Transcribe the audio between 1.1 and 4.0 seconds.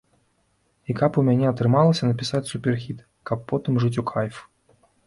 у мяне атрымалася напісаць суперхіт, каб потым жыць